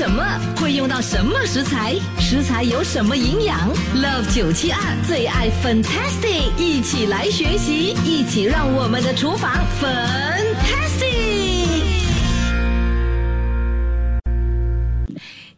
[0.00, 0.24] 什么？
[0.56, 1.94] 会用到什么食材？
[2.18, 11.04] 食材有什么营养？Love 九七二最爱 Fantastic，一起来学习，一起让我们的厨房 Fantastic。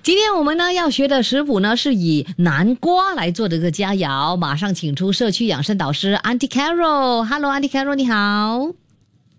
[0.03, 7.23] 今天我们呢要学的食谱呢是以南瓜来做的一个佳肴，马上请出社区养生导师 Auntie Carol。
[7.25, 8.73] Hello，Auntie Carol，你好。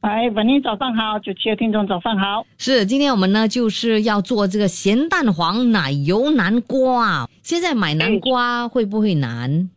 [0.04, 2.46] 哎，文妮早上好，九七的听众早上好。
[2.58, 7.30] 是，今天我们呢就是要做这个咸蛋黄奶油南瓜。
[7.42, 9.70] 现在买南瓜会不会难？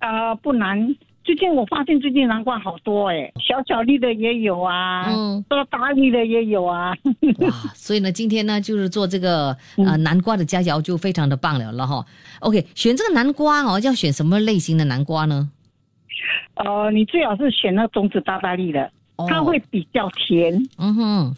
[0.00, 0.96] 呃，不难。
[1.22, 6.92] 最近我发现最近南瓜好多哎，小小粒的也有啊，嗯，多大粒的也有啊。
[7.38, 12.04] 哇，所以呢，今天呢就是做这个呃南瓜的佳肴就非常的棒了了哈。
[12.40, 15.48] OK，选这个南瓜哦，要选什么类型的南瓜呢？
[16.56, 18.90] 呃，你最好是选那种子大大粒的。
[19.28, 21.34] 它会比较甜，嗯哼，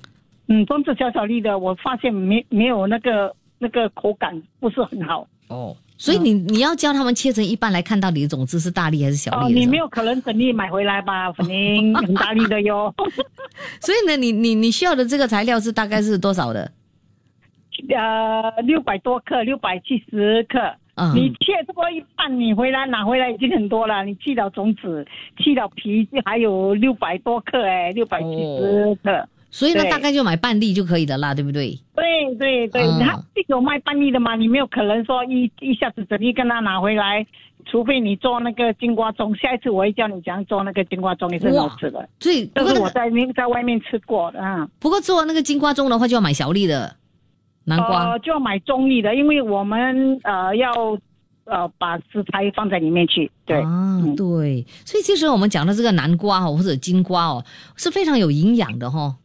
[0.49, 5.27] 嗯，种子小小粒的，我发现没没有那个那个口感不是很好。
[5.49, 9.45] 哦，所以你你要教他们切成一半来看到底的种子是大粒还是小粒？
[9.45, 11.33] 哦，你没有可能整粒买回来吧？
[11.33, 12.93] 肯定 很大粒的哟。
[13.81, 16.73] 所以呢，你你你需要的这个材料是大概是多少的？
[17.91, 20.59] 呃，六百多克，六百七十克。
[21.15, 24.03] 你切这么一半，你回来拿回来已经很多了。
[24.05, 29.29] 你去了种子，去了皮，还有六百多克哎，六百几十克。
[29.51, 31.79] 所以呢，大概就买半粒就可以的啦，对不对？
[31.95, 37.25] 对对对，他有卖半粒的嘛，你没有可能说一一下子整粒跟他拿回来，
[37.65, 39.35] 除非你做那个金瓜盅。
[39.41, 42.07] 下一次我会教你怎样做那个金瓜盅，也是好吃的。
[42.19, 44.69] 对，这是我在面在外面吃过的啊。
[44.79, 46.97] 不过做那个金瓜盅的话，就要买小粒的。
[47.67, 50.73] 南瓜就要买中粒的，因为我们呃要
[51.45, 53.31] 呃把食材放在里面去。
[53.45, 57.45] 对啊，对，所以其实我们讲的这个南瓜哦，或者金瓜哦，
[57.77, 59.17] 是非常有营养的哈。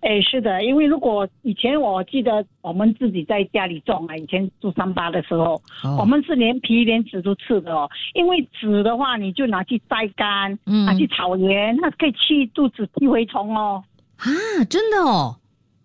[0.00, 5.60] 哎，是的，因为如果以前我记得我们自己在家里种啊，以前住三八的时候，
[5.98, 7.90] 我们是连皮连籽都吃的哦。
[8.14, 13.82] 因为籽的话，你就拿去晒干，拿去炒盐，那可以去肚子寄蛔虫哦。
[14.18, 14.30] 啊，
[14.70, 15.36] 真的哦。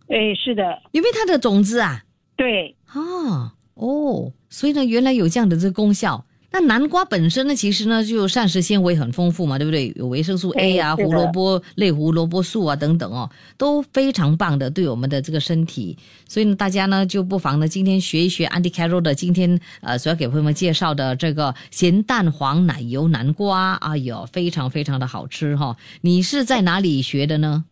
[0.08, 2.04] 哎，是的，因为它的种子啊，
[2.36, 6.26] 对，啊，哦，所以呢，原来有这样的这个功效。
[6.56, 9.92] 那南瓜本身呢，其实呢，就膳食纤维很丰富嘛，对不对？
[9.96, 13.28] 有维生素 A 啊，胡萝卜类胡萝卜素啊等等哦，
[13.58, 15.98] 都非常棒的，对我们的这个身体。
[16.28, 25.76] 所以呢，大家呢就不妨呢，今天学一学 Andy Carroll 的今天呃所要给朋友们介绍的这个咸蛋黄奶油南瓜，哎呦，非常非常的好吃哈。
[26.02, 27.66] 你是在哪里学的呢？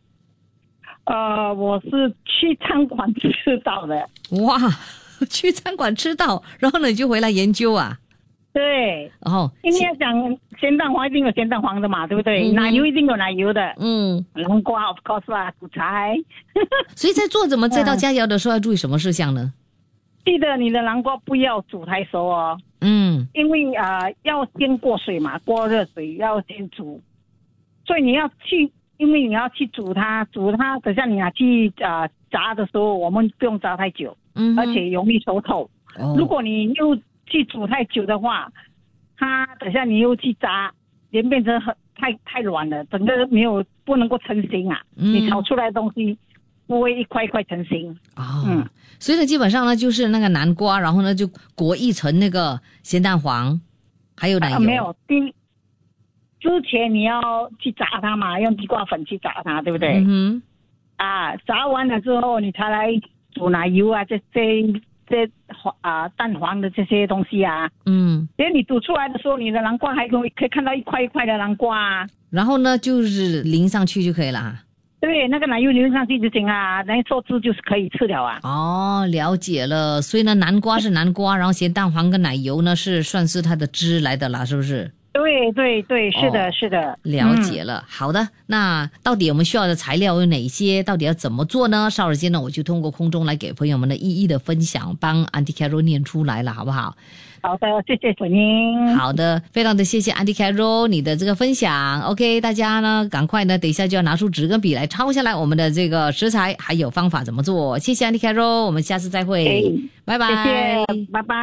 [1.06, 3.96] 呃，我是去餐馆吃到的。
[4.44, 4.58] 哇，
[5.30, 7.98] 去餐馆吃到，然后呢你就回来研究啊？
[8.54, 12.52] 对，然后因为讲咸蛋黄一定有咸蛋黄的嘛，对不对？
[12.52, 13.74] 奶油一定有奶油的。
[13.80, 16.16] 嗯，南瓜 of course 啊，苦菜。
[16.96, 19.54] 所以在做怎么这道佳肴的时候要注意什么事项呢？
[20.24, 22.60] 记得你的南瓜不要煮太熟哦。
[22.82, 27.02] 嗯，因为呃要先过水嘛，过热水要先煮，
[27.86, 28.72] 所以你要去。
[29.02, 35.68] 因为你要去煮它，煮它，等下你拿去啊炸的时候，我们不用炸太久，嗯，而且容易熟透。
[36.16, 36.96] 如果你又
[37.26, 38.48] 去煮太久的话，
[39.18, 40.72] 它等下你又去炸，
[41.10, 44.80] 连变成很太太软了，整个没有不能够成型啊。
[44.94, 46.16] 你炒出来的东西
[46.68, 47.90] 不会一块一块成型。
[48.16, 48.70] 哦，嗯，
[49.00, 53.60] 所以呢，基本上呢就是那个南瓜，然后呢就裹一层那个咸蛋黄，
[54.16, 54.60] 还有奶油。
[54.60, 55.34] 没有，第。
[56.42, 57.22] 之前你要
[57.60, 60.04] 去炸它嘛，用地瓜粉去炸它，对不对？
[60.06, 60.42] 嗯。
[60.98, 62.88] 啊，炸完了之后，你才来
[63.34, 64.64] 煮奶油啊，这这
[65.08, 67.70] 这黄啊蛋黄的这些东西啊。
[67.86, 68.28] 嗯。
[68.38, 71.78] 因为你煮出来的时候，你的南瓜还可以可以看到一块一块的南瓜。
[71.80, 74.58] 啊然后呢，就是淋上去就可以了。
[75.02, 78.40] 对，那个奶油淋上去就行啊，那做汁就是可以吃了啊。
[78.44, 80.02] 哦，了解了。
[80.02, 84.90] 所以呢，南瓜是南瓜，然后咸蛋黄跟奶油呢是算是它的汁来的啦，是不是？
[85.14, 87.84] 对对对，是的，是的，了解了。
[87.88, 90.82] 好的，那到底我们需要的材料有哪些？
[90.84, 91.90] 到底要怎么做呢？
[91.92, 96.96] 稍后间呢，我就通过空中来给朋友们的一一的分享，帮 Andy Carroll 念出来了，好不好？
[97.42, 98.96] 好的，谢谢水英。
[98.96, 102.00] 好的，非常的谢谢 Andy Carroll 你的这个分享。
[102.04, 107.78] OK，大家呢，赶快呢，等一下就要拿出纸跟笔来抄下来我们的这个食材还有方法怎么做。
[107.80, 109.76] 谢谢 Andy Carroll，我们下次再会，
[110.06, 111.36] 拜拜，谢谢，拜拜。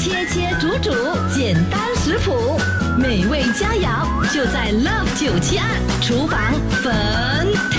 [0.00, 0.90] 切切煮煮，
[1.28, 2.58] 简单食谱，
[2.96, 5.68] 美味佳肴就在 Love 九七二
[6.00, 6.40] 厨房
[6.82, 7.77] 粉。